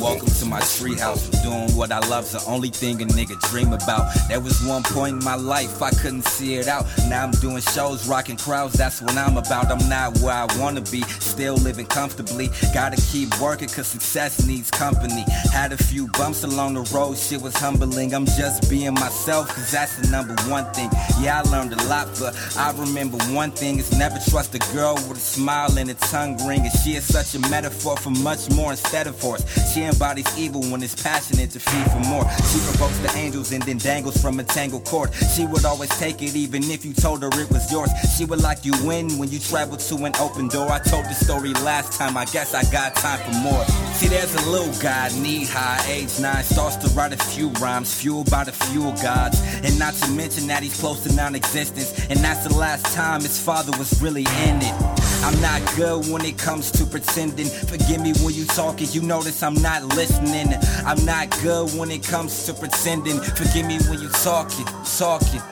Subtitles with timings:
[0.00, 1.30] Welcome to my treehouse.
[1.42, 4.10] Doing what I love's the only thing a nigga dream about.
[4.28, 6.86] There was one point in my life I couldn't see it out.
[7.08, 8.72] Now I'm doing shows, rocking crowds.
[8.72, 9.70] That's what I'm about.
[9.70, 11.02] I'm not where I wanna be.
[11.02, 12.48] Still living comfortably.
[12.72, 15.22] Gotta keep working cause success needs company.
[15.52, 17.18] Had a few bumps along the road.
[17.18, 18.14] Shit was humbling.
[18.14, 20.88] I'm just being myself cause that's the number one thing.
[21.20, 24.94] Yeah, I learned a lot, but I remember one thing is never trust a girl
[24.94, 26.60] with a smile and a tongue ring.
[26.60, 29.44] And she is such a metaphor for much more instead of force.
[29.74, 32.24] She embodies evil when it's passionate to feed for more.
[32.50, 35.12] She provokes the angels and then dangles from a tangled cord.
[35.34, 37.90] She would always take it even if you told her it was yours.
[38.16, 40.70] She would like you in when you travel to an open door.
[40.70, 43.64] I told the story last time, I guess I got time for more.
[43.94, 47.94] See, there's a little guy, knee high, age nine, starts to write a few rhymes,
[47.94, 49.40] fueled by the fuel gods.
[49.62, 51.92] And not to mention that he's close to non existence.
[52.08, 54.99] And that's the last time his father was really in it.
[55.22, 57.46] I'm not good when it comes to pretending.
[57.46, 60.54] Forgive me when you talking, you notice I'm not listening.
[60.86, 63.20] I'm not good when it comes to pretending.
[63.20, 64.64] Forgive me when you talking,
[64.98, 65.42] talking.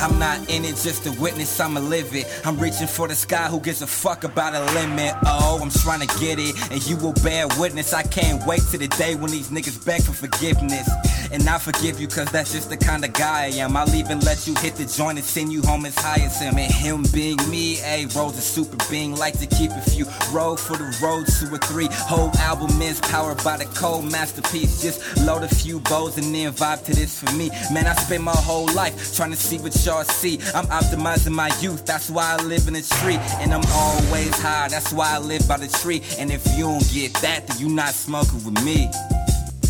[0.00, 2.26] I'm not in it just to witness, I'ma live it.
[2.44, 5.12] I'm reaching for the sky, who gives a fuck about a limit?
[5.26, 7.92] Oh, I'm trying to get it, and you will bear witness.
[7.92, 10.88] I can't wait to the day when these niggas beg for forgiveness.
[11.32, 13.76] And I forgive you, cause that's just the kind of guy I am.
[13.76, 16.58] I'll even let you hit the joint and send you home as high as him.
[16.58, 19.16] And him being me, a Rose a super being.
[19.16, 21.88] Like to keep a few roll for the road, two or three.
[21.90, 24.82] Whole album is powered by the cold masterpiece.
[24.82, 27.50] Just load a few bows and then vibe to this for me.
[27.72, 30.38] Man, I spent my whole life trying to see what y'all see.
[30.54, 33.18] I'm optimizing my youth, that's why I live in a tree.
[33.40, 36.02] And I'm always high, that's why I live by the tree.
[36.18, 38.90] And if you don't get that, then you not smoking with me.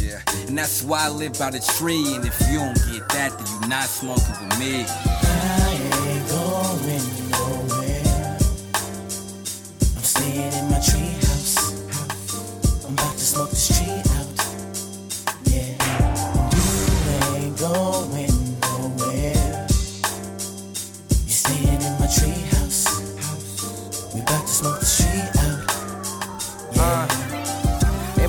[0.09, 2.15] Yeah, and that's why I live by the tree.
[2.15, 4.87] And if you don't get that, then you're not smoking with me.
[4.89, 5.77] I
[6.09, 6.98] ain't going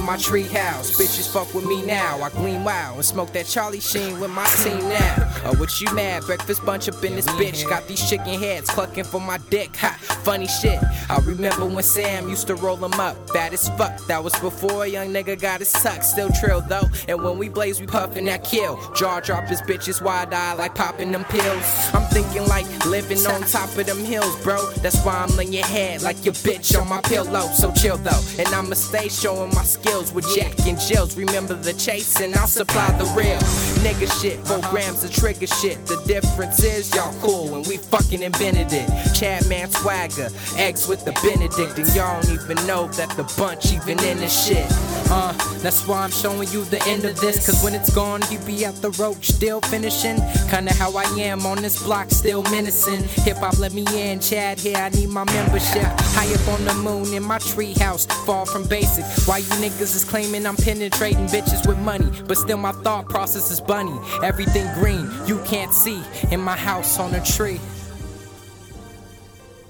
[0.10, 2.20] My treehouse, bitches fuck with me now.
[2.24, 5.32] I gleam wow and smoke that Charlie Sheen with my team now.
[5.46, 6.24] Oh, what you mad?
[6.24, 7.64] Breakfast bunch up in this bitch.
[7.70, 9.76] Got these chicken heads clucking for my dick.
[9.76, 10.80] Ha, funny shit.
[11.12, 13.16] I remember when Sam used to roll them up.
[13.34, 14.04] Bad as fuck.
[14.08, 16.02] That was before a young nigga got his tuck.
[16.02, 16.90] Still trill though.
[17.08, 18.80] And when we blaze, we puffin' that kill.
[18.96, 21.94] Jaw drop his bitches wide eye like popping them pills.
[21.94, 24.72] I'm thinking like living on top of them hills, bro.
[24.82, 27.46] That's why I'm laying your head like your bitch on my pillow.
[27.54, 28.22] So chill though.
[28.40, 31.18] And I'ma stay showing my skills with Jack and Jills.
[31.18, 33.38] Remember the chase and I'll supply the real.
[33.84, 35.86] Nigga shit, four grams of trigger shit.
[35.86, 38.88] The difference is y'all cool and we fucking invented it.
[39.14, 41.78] Chad man swagger, eggs with the Benedict.
[41.78, 44.68] And y'all don't even know that the bunch even in this shit.
[45.12, 47.46] Uh, that's why I'm showing you the end of this.
[47.46, 50.18] Cause when it's gone, you be at the roach, still finishing.
[50.50, 53.04] Kinda how I am on this block, still menacing.
[53.26, 55.84] Hip hop let me in, Chad here, I need my membership.
[56.14, 59.04] High up on the moon in my treehouse, far from basic.
[59.28, 62.10] Why you niggas is claiming I'm penetrating bitches with money?
[62.28, 63.98] But still, my thought process is bunny.
[64.24, 66.02] Everything green, you can't see.
[66.32, 67.60] In my house on a tree.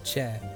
[0.03, 0.48] Chad.